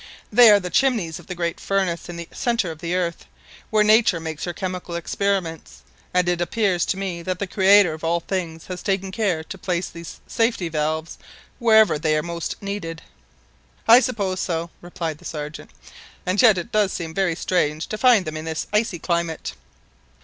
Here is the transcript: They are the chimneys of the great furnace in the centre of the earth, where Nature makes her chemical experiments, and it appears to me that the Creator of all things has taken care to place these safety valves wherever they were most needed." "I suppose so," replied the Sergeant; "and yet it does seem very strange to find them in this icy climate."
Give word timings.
They 0.33 0.49
are 0.49 0.59
the 0.59 0.71
chimneys 0.71 1.19
of 1.19 1.27
the 1.27 1.35
great 1.35 1.59
furnace 1.59 2.09
in 2.09 2.15
the 2.17 2.27
centre 2.33 2.71
of 2.71 2.79
the 2.79 2.95
earth, 2.95 3.25
where 3.69 3.83
Nature 3.83 4.19
makes 4.19 4.45
her 4.45 4.51
chemical 4.51 4.95
experiments, 4.95 5.83
and 6.11 6.27
it 6.27 6.41
appears 6.41 6.85
to 6.87 6.97
me 6.97 7.21
that 7.21 7.37
the 7.37 7.45
Creator 7.45 7.93
of 7.93 8.03
all 8.03 8.19
things 8.19 8.65
has 8.65 8.81
taken 8.81 9.11
care 9.11 9.43
to 9.43 9.57
place 9.59 9.89
these 9.89 10.19
safety 10.25 10.69
valves 10.69 11.19
wherever 11.59 11.99
they 11.99 12.15
were 12.15 12.23
most 12.23 12.59
needed." 12.63 13.03
"I 13.87 13.99
suppose 13.99 14.39
so," 14.39 14.71
replied 14.81 15.19
the 15.19 15.25
Sergeant; 15.25 15.69
"and 16.25 16.41
yet 16.41 16.57
it 16.57 16.71
does 16.71 16.91
seem 16.91 17.13
very 17.13 17.35
strange 17.35 17.85
to 17.85 17.95
find 17.99 18.25
them 18.25 18.37
in 18.37 18.45
this 18.45 18.65
icy 18.73 18.97
climate." 18.97 19.53